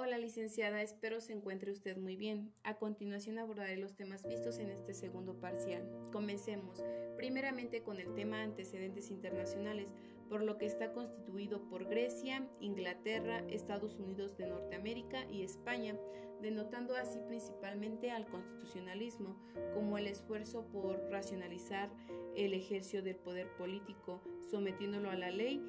Hola 0.00 0.16
licenciada, 0.16 0.80
espero 0.80 1.20
se 1.20 1.32
encuentre 1.32 1.72
usted 1.72 1.96
muy 1.96 2.14
bien. 2.14 2.52
A 2.62 2.76
continuación 2.76 3.36
abordaré 3.36 3.76
los 3.78 3.96
temas 3.96 4.24
vistos 4.28 4.60
en 4.60 4.70
este 4.70 4.94
segundo 4.94 5.40
parcial. 5.40 5.82
Comencemos, 6.12 6.84
primeramente 7.16 7.82
con 7.82 7.98
el 7.98 8.14
tema 8.14 8.42
antecedentes 8.42 9.10
internacionales, 9.10 9.92
por 10.28 10.44
lo 10.44 10.56
que 10.56 10.66
está 10.66 10.92
constituido 10.92 11.68
por 11.68 11.88
Grecia, 11.88 12.48
Inglaterra, 12.60 13.42
Estados 13.48 13.98
Unidos 13.98 14.36
de 14.36 14.46
Norteamérica 14.46 15.24
y 15.32 15.42
España, 15.42 15.96
denotando 16.40 16.94
así 16.94 17.18
principalmente 17.26 18.12
al 18.12 18.28
constitucionalismo 18.28 19.36
como 19.74 19.98
el 19.98 20.06
esfuerzo 20.06 20.64
por 20.68 21.10
racionalizar 21.10 21.90
el 22.36 22.54
ejercicio 22.54 23.02
del 23.02 23.16
poder 23.16 23.48
político, 23.56 24.22
sometiéndolo 24.48 25.10
a 25.10 25.16
la 25.16 25.32
ley 25.32 25.60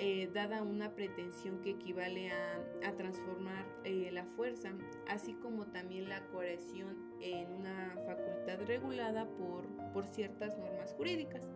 eh, 0.00 0.30
dada 0.32 0.62
una 0.62 0.94
pretensión 0.94 1.60
que 1.60 1.70
equivale 1.70 2.30
a, 2.30 2.92
transformar 2.96 3.66
eh, 3.84 4.10
la 4.12 4.24
fuerza, 4.24 4.72
así 5.08 5.34
como 5.34 5.66
también 5.66 6.08
la 6.08 6.24
coerción 6.28 6.96
en 7.20 7.52
una 7.52 7.96
facultad 8.06 8.60
regulada 8.66 9.28
por, 9.28 9.66
ciertas 10.06 10.56
normas 10.56 10.94
jurídicas. 10.94 11.50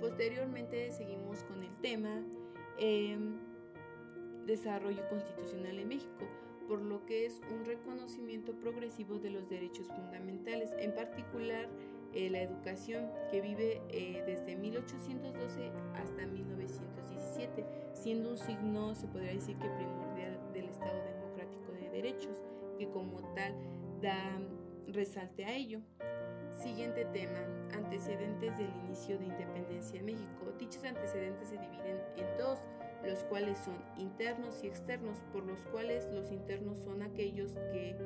Posteriormente 0.00 0.90
seguimos 0.90 1.44
con 1.44 1.62
el 1.62 1.76
tema 1.82 2.22
em, 2.78 3.38
desarrollo 4.46 5.06
constitucional 5.10 5.78
en 5.78 5.88
México, 5.88 6.26
por 6.66 6.80
lo 6.80 7.04
que 7.04 7.26
es 7.26 7.42
un 7.54 7.66
reconocimiento 7.66 8.54
progresivo 8.54 9.18
de 9.18 9.30
los 9.30 9.48
derechos 9.50 9.88
fundamentales, 9.88 10.72
en 10.78 10.94
particular 10.94 11.68
eh, 12.14 12.30
la 12.30 12.42
educación 12.42 13.10
que 13.30 13.40
vive 13.40 13.82
eh, 13.88 14.22
desde 14.26 14.54
1812 14.56 15.70
hasta 15.94 16.26
1917, 16.26 17.64
siendo 17.92 18.30
un 18.30 18.36
signo, 18.36 18.94
se 18.94 19.08
podría 19.08 19.32
decir 19.32 19.56
que 19.58 19.68
primordial 19.70 20.38
del 20.52 20.68
Estado 20.68 21.02
Democrático 21.04 21.72
de 21.72 21.90
Derechos, 21.90 22.42
que 22.78 22.88
como 22.88 23.18
tal 23.34 23.54
da 24.00 24.38
resalte 24.86 25.44
a 25.44 25.54
ello. 25.54 25.80
Siguiente 26.50 27.04
tema, 27.06 27.40
antecedentes 27.74 28.56
del 28.56 28.70
inicio 28.84 29.18
de 29.18 29.24
independencia 29.26 29.98
en 29.98 30.06
México. 30.06 30.52
Dichos 30.58 30.84
antecedentes 30.84 31.48
se 31.48 31.58
dividen 31.58 32.00
en 32.16 32.38
dos, 32.38 32.60
los 33.06 33.24
cuales 33.24 33.58
son 33.58 33.76
internos 33.98 34.62
y 34.62 34.68
externos, 34.68 35.18
por 35.32 35.44
los 35.44 35.60
cuales 35.66 36.08
los 36.12 36.30
internos 36.30 36.78
son 36.78 37.02
aquellos 37.02 37.52
que 37.72 37.96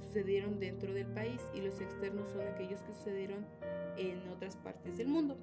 sucedieron 0.00 0.58
dentro 0.58 0.92
del 0.92 1.06
país 1.06 1.40
y 1.54 1.60
los 1.60 1.80
externos 1.80 2.28
son 2.30 2.42
aquellos 2.42 2.82
que 2.82 2.92
sucedieron 2.92 3.46
en 3.96 4.28
otras 4.28 4.56
partes 4.56 4.96
del 4.96 5.08
mundo. 5.08 5.36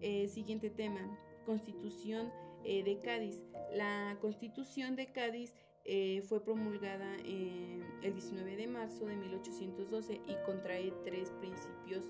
Eh, 0.00 0.28
siguiente 0.28 0.70
tema, 0.70 1.00
Constitución 1.44 2.32
eh, 2.64 2.82
de 2.84 2.98
Cádiz. 3.00 3.42
La 3.72 4.16
Constitución 4.20 4.96
de 4.96 5.10
Cádiz 5.12 5.54
eh, 5.84 6.22
fue 6.28 6.44
promulgada 6.44 7.16
el 7.16 8.12
19 8.12 8.56
de 8.56 8.66
marzo 8.66 9.06
de 9.06 9.16
1812 9.16 10.20
y 10.26 10.34
contrae 10.44 10.92
tres 11.04 11.32
principios, 11.40 12.04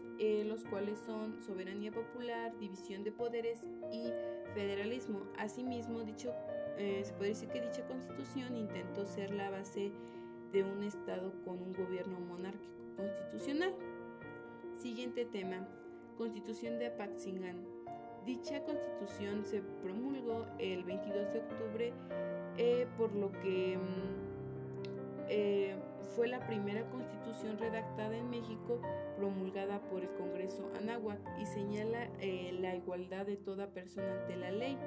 los 0.44 0.64
cuales 0.64 0.98
son 0.98 1.42
soberanía 1.42 1.92
popular, 1.92 2.58
división 2.58 3.04
de 3.04 3.12
poderes 3.12 3.60
y 3.92 4.10
federalismo. 4.54 5.22
Asimismo, 5.38 6.02
dicho, 6.02 6.32
se 6.76 7.12
puede 7.14 7.30
decir 7.30 7.48
que 7.48 7.60
dicha 7.60 7.86
constitución 7.86 8.56
intentó 8.56 9.04
ser 9.04 9.32
la 9.32 9.50
base 9.50 9.92
de 10.52 10.62
un 10.62 10.82
Estado 10.82 11.32
con 11.44 11.60
un 11.60 11.72
gobierno 11.72 12.20
monárquico 12.20 12.96
constitucional. 12.96 13.74
Siguiente 14.74 15.24
tema, 15.24 15.66
Constitución 16.16 16.78
de 16.78 16.88
Apaxingán. 16.88 17.64
Dicha 18.26 18.62
constitución 18.64 19.44
se 19.44 19.62
promulgó 19.82 20.46
el 20.58 20.84
22 20.84 21.32
de 21.32 21.38
octubre, 21.38 21.92
eh, 22.56 22.86
por 22.98 23.14
lo 23.14 23.32
que 23.32 23.78
mm, 23.78 25.26
eh, 25.28 25.76
fue 26.14 26.28
la 26.28 26.46
primera 26.46 26.88
constitución 26.90 27.58
redactada 27.58 28.16
en 28.16 28.30
México 28.30 28.80
promulgada 29.16 29.80
por 29.90 30.02
el 30.02 30.10
Congreso 30.14 30.70
Anáhuac 30.80 31.18
y 31.40 31.46
señala 31.46 32.08
eh, 32.20 32.56
la 32.60 32.74
igualdad 32.74 33.26
de 33.26 33.36
toda 33.36 33.68
persona 33.68 34.20
ante 34.20 34.36
la 34.36 34.50
ley, 34.50 34.78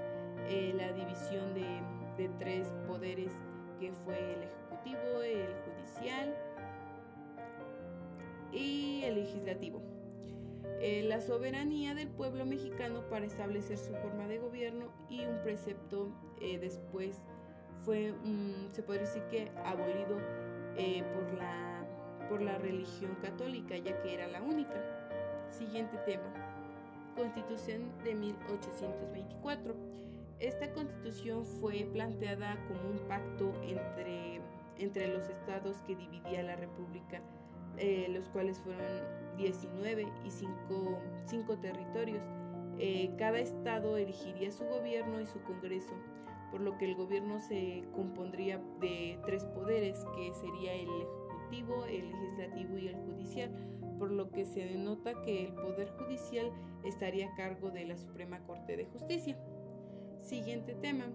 la 0.75 0.91
división 0.93 1.53
de, 1.53 1.81
tres 2.37 2.71
poderes 2.87 3.31
que 3.79 3.91
fue 4.05 4.15
el 4.33 4.43
Ejecutivo, 4.43 5.23
el 5.23 5.55
Judicial 5.65 6.35
y 8.51 9.01
el 9.03 9.15
Legislativo. 9.15 9.81
Eh, 10.79 11.03
la 11.03 11.21
soberanía 11.21 11.93
del 11.93 12.09
pueblo 12.09 12.43
mexicano 12.45 13.07
para 13.07 13.25
establecer 13.25 13.77
su 13.77 13.93
forma 13.95 14.27
de 14.27 14.39
gobierno 14.39 14.91
y 15.09 15.23
un 15.25 15.41
precepto 15.43 16.11
eh, 16.39 16.57
después 16.57 17.23
fue, 17.83 18.13
se 18.71 18.83
podría 18.83 19.05
decir 19.05 19.23
que 19.29 19.51
abolido 19.63 20.17
eh, 20.77 21.03
por, 21.13 21.33
la, 21.33 21.85
por 22.29 22.41
la 22.41 22.57
religión 22.57 23.15
católica, 23.21 23.77
ya 23.77 24.01
que 24.01 24.13
era 24.13 24.27
la 24.27 24.41
única. 24.41 24.75
Siguiente 25.49 25.97
tema. 26.05 26.31
Constitución 27.15 27.91
de 28.03 28.15
1824. 28.15 29.75
Esta 30.39 30.73
constitución 30.73 31.45
fue 31.45 31.87
planteada 31.93 32.57
como 32.67 32.89
un 32.89 32.99
pacto 33.07 33.53
entre, 33.61 34.41
entre 34.77 35.07
los 35.13 35.29
estados 35.29 35.77
que 35.85 35.95
dividía 35.95 36.41
la 36.41 36.55
República, 36.55 37.21
eh, 37.77 38.07
los 38.09 38.27
cuales 38.29 38.59
fueron 38.59 38.87
19 39.37 40.07
y 40.25 40.31
5, 40.31 41.57
territorios. 41.61 42.23
Eh, 42.79 43.13
cada 43.17 43.39
estado 43.39 43.97
elegiría 43.97 44.51
su 44.51 44.63
gobierno 44.65 45.19
y 45.21 45.27
su 45.27 45.41
congreso, 45.43 45.93
por 46.51 46.61
lo 46.61 46.77
que 46.77 46.85
el 46.85 46.95
gobierno 46.95 47.39
se 47.39 47.83
compondría 47.93 48.61
de 48.81 49.17
tres 49.25 49.45
poderes, 49.45 50.05
que 50.15 50.33
sería 50.33 50.73
el 50.73 50.89
ejecutivo, 50.89 51.85
el 51.85 52.11
legislativo 52.11 52.77
y 52.77 52.87
el 52.89 52.95
judicial, 52.95 53.51
por 53.97 54.11
lo 54.11 54.29
que 54.31 54.45
se 54.45 54.65
denota 54.65 55.21
que 55.21 55.45
el 55.45 55.53
poder 55.53 55.89
judicial 55.91 56.51
estaría 56.83 57.29
a 57.29 57.35
cargo 57.35 57.71
de 57.71 57.85
la 57.85 57.97
Suprema 57.97 58.43
Corte 58.45 58.75
de 58.75 58.85
Justicia. 58.85 59.37
Siguiente 60.19 60.75
tema, 60.75 61.05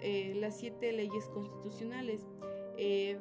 eh, 0.00 0.34
las 0.36 0.56
siete 0.56 0.90
leyes 0.92 1.28
constitucionales. 1.28 2.26
Eh, 2.78 3.18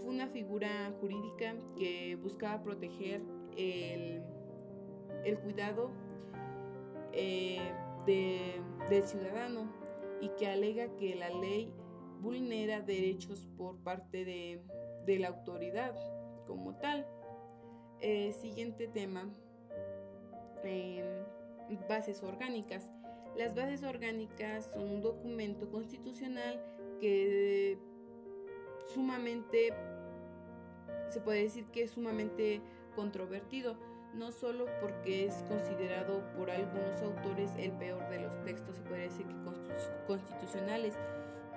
fue 0.00 0.10
una 0.10 0.26
figura 0.28 0.92
jurídica 1.00 1.54
que 1.76 2.16
buscaba 2.16 2.62
proteger 2.62 3.22
el, 3.56 4.22
cuidado 5.42 5.90
eh, 7.12 7.72
del 8.06 9.02
ciudadano 9.04 9.89
y 10.20 10.28
que 10.30 10.46
alega 10.46 10.96
que 10.96 11.14
la 11.14 11.30
ley 11.30 11.72
vulnera 12.20 12.80
derechos 12.80 13.48
por 13.56 13.78
parte 13.78 14.24
de, 14.24 14.62
de 15.06 15.18
la 15.18 15.28
autoridad 15.28 15.94
como 16.46 16.76
tal. 16.76 17.06
siguiente 18.40 18.88
tema, 18.88 19.30
bases 21.88 22.22
orgánicas. 22.22 22.88
Las 23.36 23.54
bases 23.54 23.82
orgánicas 23.84 24.70
son 24.72 24.90
un 24.90 25.02
documento 25.02 25.70
constitucional 25.70 26.62
que 27.00 27.78
sumamente, 28.92 29.72
se 31.08 31.20
puede 31.20 31.42
decir 31.42 31.66
que 31.66 31.84
es 31.84 31.92
sumamente 31.92 32.60
controvertido, 32.94 33.76
no 34.14 34.32
solo 34.32 34.66
porque 34.80 35.26
es 35.26 35.42
considerado 35.44 36.22
por 36.36 36.50
algunos 36.50 37.00
autores 37.02 37.52
el 37.56 37.72
peor 37.72 38.08
de 38.10 38.20
los 38.20 38.42
textos, 38.44 38.80
que 38.80 39.08
constitucionales 40.06 40.94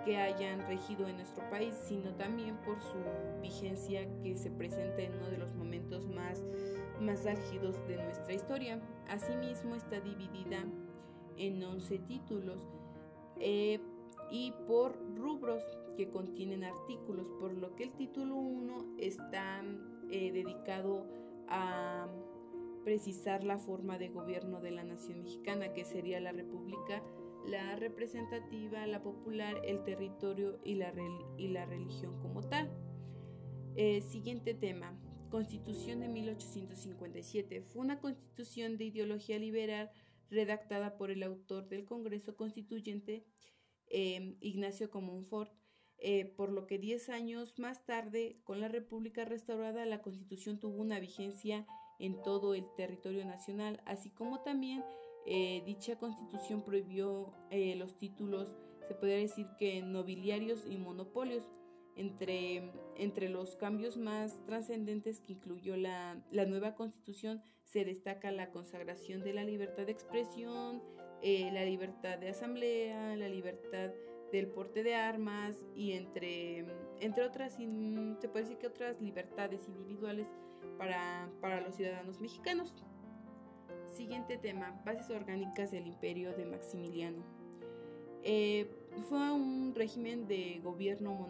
que 0.05 0.17
hayan 0.17 0.59
regido 0.67 1.07
en 1.07 1.17
nuestro 1.17 1.49
país, 1.49 1.73
sino 1.85 2.13
también 2.15 2.57
por 2.57 2.81
su 2.81 2.97
vigencia 3.41 4.05
que 4.21 4.35
se 4.37 4.51
presenta 4.51 5.01
en 5.01 5.15
uno 5.15 5.29
de 5.29 5.37
los 5.37 5.53
momentos 5.53 6.07
más, 6.07 6.43
más 6.99 7.25
álgidos 7.25 7.75
de 7.87 7.97
nuestra 8.03 8.33
historia. 8.33 8.81
Asimismo 9.07 9.75
está 9.75 9.99
dividida 10.01 10.65
en 11.37 11.63
11 11.63 11.99
títulos 11.99 12.67
eh, 13.39 13.79
y 14.29 14.53
por 14.67 14.97
rubros 15.15 15.63
que 15.95 16.09
contienen 16.09 16.63
artículos, 16.63 17.29
por 17.39 17.53
lo 17.53 17.75
que 17.75 17.83
el 17.83 17.93
título 17.93 18.35
1 18.35 18.95
está 18.97 19.63
eh, 20.09 20.31
dedicado 20.31 21.05
a 21.47 22.07
precisar 22.83 23.43
la 23.43 23.57
forma 23.57 23.97
de 23.97 24.09
gobierno 24.09 24.61
de 24.61 24.71
la 24.71 24.83
nación 24.83 25.23
mexicana, 25.23 25.73
que 25.73 25.85
sería 25.85 26.19
la 26.19 26.31
república, 26.31 27.03
la 27.45 27.75
representativa, 27.75 28.85
la 28.87 29.01
popular, 29.01 29.61
el 29.65 29.83
territorio 29.83 30.59
y 30.63 30.75
la, 30.75 30.91
religión 31.65 32.19
como 32.21 32.41
tal. 32.41 32.69
Eh, 33.75 34.01
siguiente 34.01 34.53
tema, 34.53 34.97
Constitución 35.29 36.01
de 36.01 36.09
1857. 36.09 37.61
Fue 37.61 37.81
una 37.81 37.99
constitución 37.99 38.77
de 38.77 38.85
ideología 38.85 39.39
liberal 39.39 39.89
redactada 40.29 40.95
por 40.95 41.09
el 41.09 41.23
autor 41.23 41.67
del 41.69 41.85
Congreso 41.85 42.35
Constituyente, 42.35 43.25
em, 43.87 44.37
Ignacio 44.41 44.91
Comonfort, 44.91 45.51
eh, 45.97 46.25
por 46.25 46.51
lo 46.51 46.67
que 46.67 46.77
diez 46.77 47.09
años 47.09 47.57
más 47.59 47.85
tarde, 47.85 48.41
con 48.43 48.59
la 48.61 48.67
República 48.67 49.25
restaurada, 49.25 49.85
la 49.85 50.01
Constitución 50.01 50.59
tuvo 50.59 50.81
una 50.81 50.99
vigencia 50.99 51.65
en 51.99 52.21
todo 52.21 52.53
el 52.53 52.65
territorio 52.75 53.25
nacional, 53.25 53.81
así 53.85 54.09
como 54.09 54.41
también 54.41 54.83
eh, 55.25 55.63
dicha 55.65 55.97
Constitución 55.97 56.63
prohibió 56.63 57.33
eh, 57.49 57.75
los 57.75 57.97
títulos, 57.97 58.55
se 58.87 58.93
podría 58.93 59.17
decir 59.17 59.47
que 59.57 59.81
nobiliarios 59.81 60.65
y 60.67 60.77
monopolios, 60.77 61.43
Entre, 61.95 62.71
entre 62.97 63.29
los 63.29 63.55
cambios 63.55 63.97
más 63.97 64.43
trascendentes 64.47 65.21
que 65.21 65.33
incluyó 65.33 65.77
la, 65.77 66.17
la, 66.31 66.45
nueva 66.45 66.73
constitución 66.73 67.39
se 67.65 67.85
destaca 67.85 68.31
la 68.31 68.49
consagración 68.49 69.21
de 69.21 69.31
la 69.33 69.43
libertad 69.43 69.85
de 69.85 69.91
expresión, 69.91 70.81
eh, 71.21 71.51
la 71.53 71.63
libertad 71.63 72.17
de 72.17 72.29
asamblea, 72.29 73.15
la 73.15 73.29
libertad 73.29 73.91
del 74.33 74.47
porte 74.47 74.81
de 74.83 74.95
armas 74.95 75.55
y 75.75 75.93
entre, 75.93 76.65
entre 76.99 77.23
otras, 77.23 77.53
se 77.53 78.27
puede 78.27 78.45
decir 78.45 78.57
que 78.57 78.67
otras 78.67 78.99
libertades 78.99 79.67
individuales 79.67 80.27
para, 80.77 81.31
para 81.41 81.61
los 81.61 81.75
ciudadanos 81.75 82.19
mexicanos. 82.19 82.73
Siguiente 83.87 84.37
tema, 84.37 84.79
bases 84.85 85.09
orgánicas 85.09 85.71
del 85.71 85.87
imperio 85.87 86.33
de 86.33 86.45
Maximiliano. 86.45 87.23
Eh, 88.23 88.69
fue 89.09 89.31
un 89.31 89.73
régimen 89.75 90.27
de 90.27 90.59
gobierno 90.63 91.27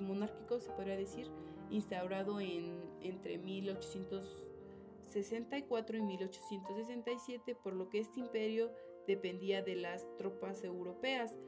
monárquico, 0.00 0.58
se 0.60 0.70
podría 0.72 0.96
decir, 0.96 1.30
instaurado 1.70 2.40
en, 2.40 2.80
entre 3.00 3.38
1864 3.38 5.96
y 5.96 6.02
1867, 6.02 7.54
por 7.54 7.74
lo 7.74 7.88
que 7.88 8.00
este 8.00 8.18
imperio 8.20 8.70
dependía 9.06 9.62
de 9.62 9.76
las 9.76 10.06
tropas 10.18 10.62
europeas, 10.64 11.38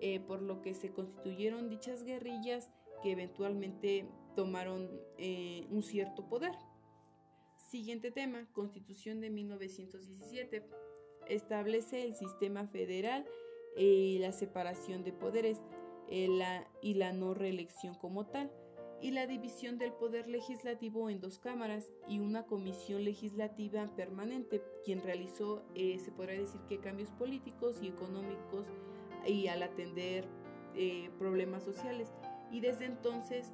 eh, 0.00 0.20
por 0.20 0.42
lo 0.42 0.62
que 0.62 0.74
se 0.74 0.92
constituyeron 0.92 1.68
dichas 1.68 2.04
guerrillas 2.04 2.70
que 3.02 3.10
eventualmente 3.12 4.06
tomaron 4.40 4.88
eh, 5.18 5.66
un 5.70 5.82
cierto 5.82 6.26
poder. 6.26 6.52
Siguiente 7.68 8.10
tema, 8.10 8.48
Constitución 8.54 9.20
de 9.20 9.28
1917. 9.28 10.64
Establece 11.28 12.04
el 12.04 12.14
sistema 12.14 12.66
federal 12.66 13.26
y 13.76 14.16
la 14.18 14.32
separación 14.32 15.04
de 15.04 15.12
poderes 15.12 15.60
eh, 16.08 16.64
y 16.80 16.94
la 16.94 17.12
no 17.12 17.34
reelección 17.34 17.94
como 17.94 18.24
tal, 18.24 18.50
y 19.02 19.10
la 19.10 19.26
división 19.26 19.76
del 19.76 19.92
poder 19.92 20.26
legislativo 20.26 21.10
en 21.10 21.20
dos 21.20 21.38
cámaras 21.38 21.92
y 22.08 22.18
una 22.18 22.44
comisión 22.44 23.04
legislativa 23.04 23.94
permanente, 23.94 24.62
quien 24.86 25.02
realizó, 25.02 25.62
eh, 25.74 25.98
se 25.98 26.12
podrá 26.12 26.32
decir 26.32 26.62
que 26.66 26.80
cambios 26.80 27.10
políticos 27.10 27.76
y 27.82 27.88
económicos 27.88 28.68
y 29.26 29.48
al 29.48 29.62
atender 29.62 30.24
eh, 30.74 31.10
problemas 31.18 31.62
sociales. 31.62 32.10
Y 32.50 32.60
desde 32.60 32.86
entonces 32.86 33.52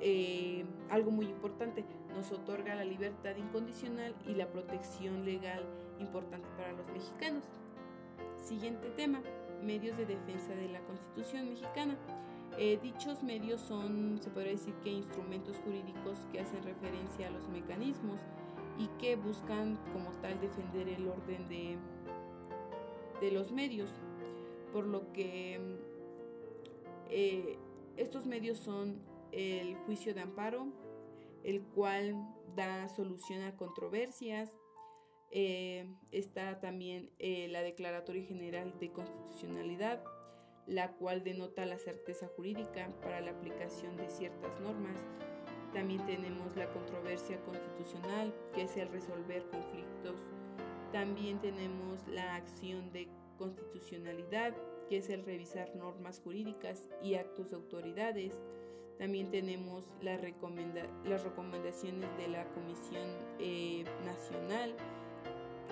eh, 0.00 0.64
algo 0.90 1.10
muy 1.10 1.26
importante, 1.26 1.84
nos 2.14 2.32
otorga 2.32 2.74
la 2.74 2.84
libertad 2.84 3.36
incondicional 3.36 4.14
y 4.26 4.34
la 4.34 4.50
protección 4.50 5.24
legal 5.24 5.64
importante 5.98 6.48
para 6.56 6.72
los 6.72 6.86
mexicanos. 6.88 7.44
Siguiente 8.36 8.90
tema, 8.90 9.22
medios 9.62 9.96
de 9.96 10.06
defensa 10.06 10.54
de 10.54 10.68
la 10.68 10.80
Constitución 10.80 11.50
mexicana. 11.50 11.96
Eh, 12.58 12.78
dichos 12.82 13.22
medios 13.22 13.60
son, 13.60 14.18
se 14.20 14.28
podría 14.30 14.52
decir 14.52 14.74
que 14.84 14.90
instrumentos 14.90 15.56
jurídicos 15.64 16.18
que 16.30 16.40
hacen 16.40 16.62
referencia 16.62 17.28
a 17.28 17.30
los 17.30 17.48
mecanismos 17.48 18.20
y 18.78 18.88
que 18.98 19.16
buscan 19.16 19.78
como 19.92 20.10
tal 20.20 20.38
defender 20.40 20.88
el 20.88 21.08
orden 21.08 21.48
de, 21.48 21.78
de 23.20 23.30
los 23.30 23.52
medios, 23.52 23.90
por 24.72 24.86
lo 24.86 25.12
que 25.12 25.60
eh, 27.08 27.58
estos 27.96 28.26
medios 28.26 28.58
son 28.58 28.96
el 29.32 29.76
juicio 29.86 30.14
de 30.14 30.20
amparo, 30.20 30.66
el 31.42 31.62
cual 31.62 32.14
da 32.54 32.88
solución 32.88 33.42
a 33.42 33.56
controversias. 33.56 34.50
Eh, 35.30 35.90
está 36.10 36.60
también 36.60 37.10
eh, 37.18 37.48
la 37.48 37.62
Declaratoria 37.62 38.24
General 38.24 38.78
de 38.78 38.92
Constitucionalidad, 38.92 40.04
la 40.66 40.92
cual 40.92 41.24
denota 41.24 41.66
la 41.66 41.78
certeza 41.78 42.28
jurídica 42.36 42.88
para 43.00 43.20
la 43.20 43.30
aplicación 43.30 43.96
de 43.96 44.08
ciertas 44.08 44.60
normas. 44.60 44.98
También 45.72 46.04
tenemos 46.04 46.54
la 46.54 46.70
controversia 46.70 47.40
constitucional, 47.44 48.34
que 48.54 48.62
es 48.62 48.76
el 48.76 48.88
resolver 48.88 49.44
conflictos. 49.50 50.28
También 50.92 51.40
tenemos 51.40 52.06
la 52.06 52.36
acción 52.36 52.92
de 52.92 53.08
constitucionalidad, 53.38 54.54
que 54.88 54.98
es 54.98 55.08
el 55.08 55.24
revisar 55.24 55.74
normas 55.74 56.20
jurídicas 56.20 56.90
y 57.02 57.14
actos 57.14 57.50
de 57.50 57.56
autoridades. 57.56 58.42
También 59.02 59.32
tenemos 59.32 59.82
las 60.00 60.20
recomendaciones 60.20 62.16
de 62.18 62.28
la 62.28 62.44
Comisión 62.54 63.10
eh, 63.40 63.84
Nacional 64.04 64.76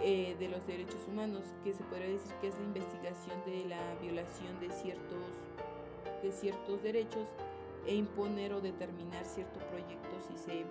eh, 0.02 0.34
de 0.40 0.48
los 0.48 0.66
Derechos 0.66 1.06
Humanos, 1.06 1.44
que 1.62 1.72
se 1.72 1.84
podría 1.84 2.08
decir 2.08 2.32
que 2.40 2.48
es 2.48 2.58
la 2.58 2.64
investigación 2.64 3.40
de 3.46 3.66
la 3.66 3.94
violación 4.02 4.58
de 4.58 4.72
ciertos, 4.72 5.46
de 6.24 6.32
ciertos 6.32 6.82
derechos 6.82 7.28
e 7.86 7.94
imponer 7.94 8.52
o 8.52 8.60
determinar 8.60 9.24
cierto 9.24 9.60
proyecto 9.60 10.10
si 10.26 10.36
se, 10.36 10.64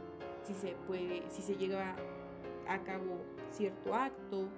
si 0.44 0.54
se 0.54 0.76
puede, 0.86 1.24
si 1.30 1.42
se 1.42 1.56
llega 1.56 1.96
a 2.68 2.84
cabo 2.84 3.22
cierto 3.54 3.96
acto. 3.96 4.50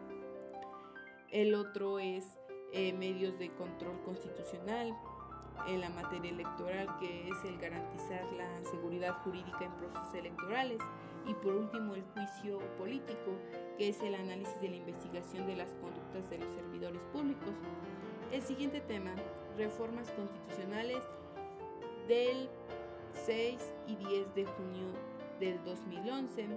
El 1.29 1.53
otro 1.53 1.99
es 1.99 2.25
eh, 2.73 2.93
medios 2.93 3.37
de 3.37 3.51
control 3.51 4.01
constitucional, 4.03 4.91
en 5.67 5.81
la 5.81 5.89
materia 5.89 6.31
electoral, 6.31 6.87
que 6.99 7.29
es 7.29 7.43
el 7.45 7.57
garantizar 7.57 8.25
la 8.33 8.63
seguridad 8.69 9.13
jurídica 9.23 9.63
en 9.63 9.71
procesos 9.73 10.13
electorales. 10.13 10.79
Y 11.27 11.33
por 11.35 11.55
último, 11.55 11.93
el 11.93 12.03
juicio 12.13 12.59
político, 12.77 13.37
que 13.77 13.89
es 13.89 14.01
el 14.01 14.15
análisis 14.15 14.59
de 14.59 14.69
la 14.69 14.75
investigación 14.77 15.45
de 15.45 15.55
las 15.55 15.69
conductas 15.75 16.29
de 16.29 16.39
los 16.39 16.51
servidores 16.51 17.03
públicos. 17.13 17.53
El 18.31 18.41
siguiente 18.41 18.81
tema, 18.81 19.13
reformas 19.57 20.09
constitucionales 20.11 21.03
del 22.07 22.49
6 23.25 23.57
y 23.87 23.95
10 23.95 24.35
de 24.35 24.45
junio 24.45 24.87
del 25.39 25.63
2011. 25.63 26.47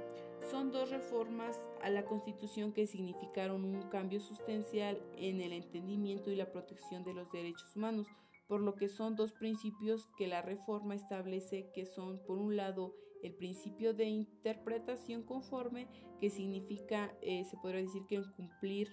Son 0.51 0.71
dos 0.73 0.91
reformas 0.91 1.59
a 1.83 1.89
la 1.91 2.05
Constitución 2.05 2.73
que 2.73 2.87
significaron 2.87 3.65
un 3.65 3.83
cambio 3.89 4.21
sustancial 4.21 5.01
en 5.17 5.41
el 5.41 5.53
entendimiento 5.53 6.31
y 6.31 6.37
la 6.37 6.53
protección 6.53 7.03
de 7.03 7.15
los 7.15 7.31
derechos 7.33 7.75
humanos 7.75 8.07
por 8.47 8.61
lo 8.61 8.75
que 8.75 8.89
son 8.89 9.17
dos 9.17 9.33
principios 9.33 10.09
que 10.17 10.27
la 10.27 10.43
reforma 10.43 10.95
establece 10.95 11.71
que 11.75 11.87
son, 11.87 12.21
por 12.27 12.39
un 12.39 12.57
lado, 12.57 12.95
el 13.23 13.35
principio 13.35 13.95
de 13.95 14.05
interpretación 14.05 15.23
conforme, 15.23 15.89
que 16.21 16.29
significa, 16.29 17.17
eh, 17.23 17.45
se 17.45 17.57
podría 17.57 17.81
decir 17.81 18.05
que 18.07 18.23
cumplir 18.37 18.89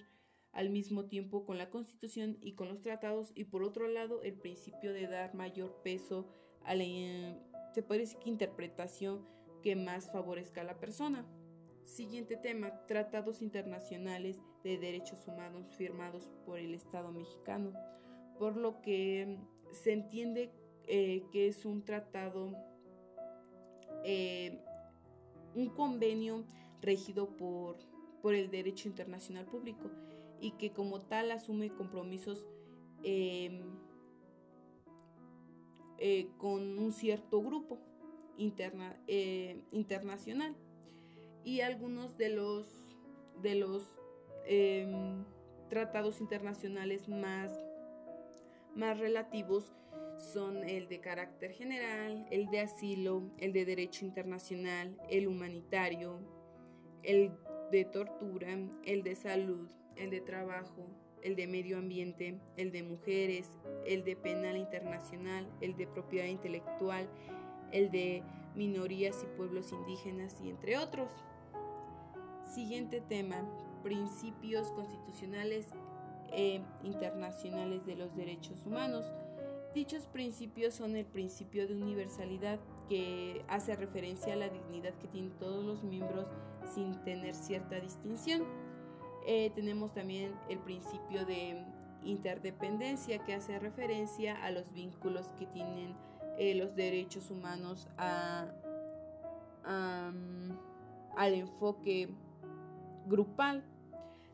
al 0.52 0.70
mismo 0.70 1.06
tiempo 1.06 1.44
con 1.44 1.58
la 1.58 1.70
Constitución 1.70 2.38
y 2.40 2.54
con 2.54 2.68
los 2.68 2.80
tratados, 2.80 3.32
y 3.34 3.44
por 3.44 3.62
otro 3.62 3.88
lado, 3.88 4.22
el 4.22 4.34
principio 4.34 4.92
de 4.92 5.06
dar 5.06 5.34
mayor 5.34 5.82
peso 5.82 6.28
a 6.64 6.74
la, 6.74 6.84
se 7.74 7.82
puede 7.82 8.00
decir 8.00 8.18
que 8.20 8.30
interpretación 8.30 9.26
que 9.62 9.76
más 9.76 10.10
favorezca 10.10 10.62
a 10.62 10.64
la 10.64 10.78
persona. 10.78 11.26
Siguiente 11.84 12.36
tema, 12.36 12.86
tratados 12.86 13.42
internacionales 13.42 14.40
de 14.62 14.78
derechos 14.78 15.26
humanos 15.26 15.74
firmados 15.76 16.32
por 16.46 16.58
el 16.58 16.74
Estado 16.74 17.12
mexicano 17.12 17.72
por 18.38 18.56
lo 18.56 18.80
que 18.80 19.38
se 19.72 19.92
entiende 19.92 20.52
eh, 20.84 21.24
que 21.32 21.48
es 21.48 21.64
un 21.64 21.84
tratado, 21.84 22.52
eh, 24.04 24.58
un 25.54 25.68
convenio 25.70 26.44
regido 26.80 27.36
por, 27.36 27.78
por 28.20 28.34
el 28.34 28.50
derecho 28.50 28.88
internacional 28.88 29.46
público 29.46 29.90
y 30.40 30.52
que 30.52 30.72
como 30.72 31.00
tal 31.00 31.30
asume 31.30 31.70
compromisos 31.70 32.46
em, 33.04 33.62
eh, 35.98 36.28
con 36.38 36.78
un 36.78 36.92
cierto 36.92 37.40
grupo 37.40 37.78
interna, 38.36 39.00
internacional. 39.70 40.56
Y 41.44 41.60
algunos 41.60 42.16
de 42.16 42.30
los 42.30 42.66
de 43.40 43.54
los 43.56 43.82
em, 44.46 45.24
tratados 45.68 46.20
internacionales 46.20 47.08
más 47.08 47.50
más 48.74 48.98
relativos 48.98 49.72
son 50.18 50.68
el 50.68 50.88
de 50.88 51.00
carácter 51.00 51.52
general, 51.52 52.26
el 52.30 52.46
de 52.48 52.60
asilo, 52.60 53.22
el 53.38 53.52
de 53.52 53.64
derecho 53.64 54.04
internacional, 54.04 54.96
el 55.08 55.26
humanitario, 55.26 56.20
el 57.02 57.32
de 57.70 57.84
tortura, 57.84 58.56
el 58.84 59.02
de 59.02 59.14
salud, 59.16 59.68
el 59.96 60.10
de 60.10 60.20
trabajo, 60.20 60.86
el 61.22 61.36
de 61.36 61.46
medio 61.46 61.78
ambiente, 61.78 62.38
el 62.56 62.72
de 62.72 62.82
mujeres, 62.82 63.48
el 63.86 64.04
de 64.04 64.16
penal 64.16 64.56
internacional, 64.56 65.48
el 65.60 65.76
de 65.76 65.86
propiedad 65.86 66.26
intelectual, 66.26 67.08
el 67.72 67.90
de 67.90 68.22
minorías 68.54 69.22
y 69.22 69.36
pueblos 69.36 69.72
indígenas 69.72 70.40
y 70.40 70.50
entre 70.50 70.78
otros. 70.78 71.10
Siguiente 72.54 73.00
tema, 73.00 73.48
principios 73.82 74.70
constitucionales 74.72 75.68
e 76.32 76.60
internacionales 76.82 77.86
de 77.86 77.96
los 77.96 78.14
derechos 78.16 78.64
humanos. 78.66 79.04
Dichos 79.74 80.06
principios 80.06 80.74
son 80.74 80.96
el 80.96 81.06
principio 81.06 81.66
de 81.66 81.74
universalidad 81.74 82.58
que 82.88 83.42
hace 83.48 83.74
referencia 83.74 84.34
a 84.34 84.36
la 84.36 84.48
dignidad 84.48 84.92
que 84.94 85.08
tienen 85.08 85.32
todos 85.38 85.64
los 85.64 85.82
miembros 85.82 86.28
sin 86.74 87.02
tener 87.04 87.34
cierta 87.34 87.80
distinción. 87.80 88.42
Eh, 89.26 89.50
tenemos 89.54 89.94
también 89.94 90.34
el 90.48 90.58
principio 90.58 91.24
de 91.24 91.64
interdependencia 92.04 93.24
que 93.24 93.34
hace 93.34 93.58
referencia 93.58 94.42
a 94.44 94.50
los 94.50 94.72
vínculos 94.72 95.28
que 95.38 95.46
tienen 95.46 95.94
eh, 96.38 96.54
los 96.54 96.74
derechos 96.74 97.30
humanos 97.30 97.88
al 97.96 98.52
enfoque 101.34 102.08
grupal. 103.06 103.64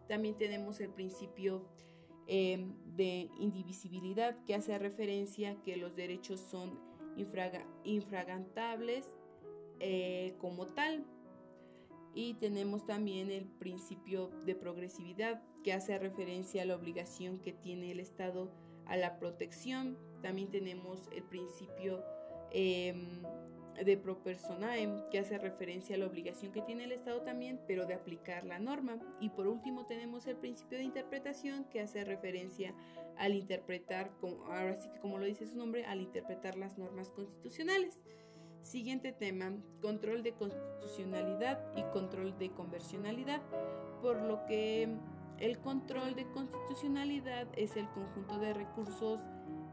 También 0.08 0.36
tenemos 0.36 0.80
el 0.80 0.90
principio 0.90 1.68
em, 2.28 2.74
de 2.96 3.30
indivisibilidad 3.38 4.36
que 4.44 4.54
hace 4.54 4.78
referencia 4.78 5.60
que 5.62 5.76
los 5.76 5.96
derechos 5.96 6.40
son 6.40 6.78
infragantables 7.84 9.16
eh, 9.80 10.34
como 10.38 10.66
tal. 10.66 11.04
Y 12.14 12.34
tenemos 12.34 12.86
también 12.86 13.30
el 13.30 13.46
principio 13.46 14.28
de 14.44 14.54
progresividad 14.54 15.42
que 15.62 15.72
hace 15.72 15.98
referencia 15.98 16.62
a 16.62 16.64
la 16.64 16.76
obligación 16.76 17.38
que 17.38 17.52
tiene 17.52 17.92
el 17.92 18.00
Estado 18.00 18.50
a 18.86 18.96
la 18.96 19.18
protección. 19.18 19.96
También 20.22 20.50
tenemos 20.50 21.08
el 21.12 21.22
principio 21.22 22.02
em, 22.50 23.22
de 23.84 23.96
pro 23.96 24.22
personae, 24.22 24.88
que 25.10 25.18
hace 25.18 25.38
referencia 25.38 25.96
a 25.96 25.98
la 25.98 26.06
obligación 26.06 26.52
que 26.52 26.62
tiene 26.62 26.84
el 26.84 26.92
Estado 26.92 27.22
también, 27.22 27.60
pero 27.66 27.86
de 27.86 27.94
aplicar 27.94 28.44
la 28.44 28.58
norma. 28.58 28.98
Y 29.20 29.30
por 29.30 29.46
último 29.46 29.86
tenemos 29.86 30.26
el 30.26 30.36
principio 30.36 30.78
de 30.78 30.84
interpretación, 30.84 31.64
que 31.64 31.80
hace 31.80 32.04
referencia 32.04 32.74
al 33.16 33.34
interpretar, 33.34 34.10
ahora 34.22 34.76
sí 34.76 34.88
que 34.90 34.98
como 35.00 35.18
lo 35.18 35.26
dice 35.26 35.46
su 35.46 35.56
nombre, 35.56 35.84
al 35.84 36.00
interpretar 36.00 36.56
las 36.56 36.78
normas 36.78 37.10
constitucionales. 37.10 37.98
Siguiente 38.62 39.12
tema, 39.12 39.52
control 39.80 40.22
de 40.22 40.32
constitucionalidad 40.32 41.60
y 41.76 41.82
control 41.92 42.36
de 42.38 42.50
conversionalidad, 42.50 43.40
por 44.02 44.20
lo 44.22 44.44
que 44.46 44.88
el 45.38 45.58
control 45.58 46.14
de 46.14 46.26
constitucionalidad 46.32 47.46
es 47.56 47.76
el 47.76 47.88
conjunto 47.90 48.38
de 48.38 48.54
recursos 48.54 49.20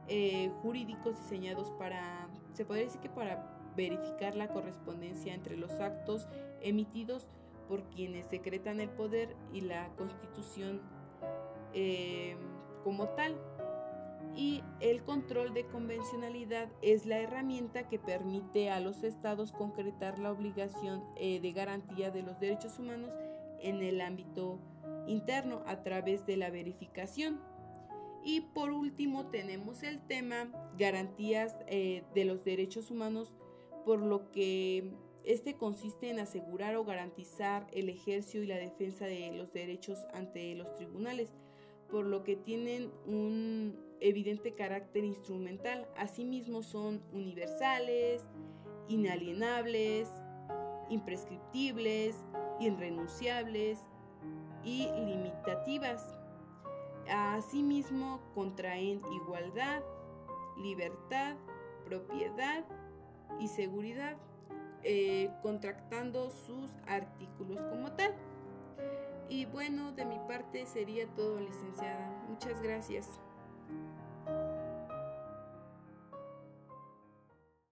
eh, 0.07 0.51
jurídicos 0.61 1.19
diseñados 1.19 1.71
para, 1.71 2.29
se 2.53 2.63
podría 2.63 2.85
decir 2.85 3.01
que 3.01 3.09
para 3.09 3.54
verificar 3.75 4.35
la 4.35 4.47
correspondencia 4.47 5.33
entre 5.33 5.57
los 5.57 5.71
actos 5.79 6.27
emitidos 6.61 7.29
por 7.67 7.83
quienes 7.89 8.27
secretan 8.27 8.79
el 8.79 8.89
poder 8.89 9.35
y 9.53 9.61
la 9.61 9.89
constitución 9.95 10.81
eh, 11.73 12.35
como 12.83 13.09
tal. 13.09 13.35
Y 14.35 14.63
el 14.81 15.03
control 15.03 15.53
de 15.53 15.65
convencionalidad 15.65 16.67
es 16.81 17.05
la 17.05 17.19
herramienta 17.19 17.87
que 17.87 17.99
permite 17.99 18.69
a 18.69 18.81
los 18.81 19.03
estados 19.03 19.53
concretar 19.53 20.19
la 20.19 20.31
obligación 20.31 21.03
eh, 21.15 21.39
de 21.39 21.51
garantía 21.53 22.11
de 22.11 22.21
los 22.21 22.39
derechos 22.39 22.77
humanos 22.77 23.13
en 23.61 23.81
el 23.81 24.01
ámbito 24.01 24.59
interno 25.07 25.63
a 25.67 25.83
través 25.83 26.25
de 26.25 26.37
la 26.37 26.49
verificación. 26.49 27.39
Y 28.25 28.41
por 28.41 28.71
último 28.71 29.27
tenemos 29.27 29.83
el 29.83 29.99
tema 29.99 30.49
garantías 30.77 31.55
eh, 31.67 32.03
de 32.13 32.25
los 32.25 32.43
derechos 32.43 32.91
humanos 32.91 33.35
por 33.85 33.99
lo 34.01 34.31
que 34.31 34.91
este 35.23 35.55
consiste 35.55 36.09
en 36.09 36.19
asegurar 36.19 36.75
o 36.75 36.83
garantizar 36.83 37.67
el 37.71 37.89
ejercicio 37.89 38.43
y 38.43 38.47
la 38.47 38.57
defensa 38.57 39.05
de 39.05 39.31
los 39.31 39.53
derechos 39.53 39.99
ante 40.13 40.53
los 40.55 40.73
tribunales, 40.75 41.33
por 41.89 42.05
lo 42.05 42.23
que 42.23 42.35
tienen 42.35 42.91
un 43.05 43.79
evidente 43.99 44.53
carácter 44.53 45.03
instrumental. 45.03 45.87
Asimismo 45.97 46.63
son 46.63 47.01
universales, 47.13 48.27
inalienables, 48.87 50.09
imprescriptibles, 50.89 52.15
irrenunciables 52.59 53.79
y 54.63 54.87
limitativas. 55.05 56.15
Asimismo 57.07 58.21
contraen 58.33 59.01
igualdad, 59.11 59.83
libertad, 60.57 61.35
propiedad 61.85 62.65
y 63.39 63.47
seguridad, 63.47 64.17
eh, 64.83 65.31
contractando 65.41 66.29
sus 66.29 66.71
artículos 66.87 67.61
como 67.65 67.91
tal. 67.93 68.13
Y 69.29 69.45
bueno, 69.45 69.91
de 69.91 70.05
mi 70.05 70.19
parte 70.27 70.65
sería 70.65 71.07
todo, 71.07 71.39
licenciada. 71.39 72.11
Muchas 72.29 72.61
gracias. 72.61 73.19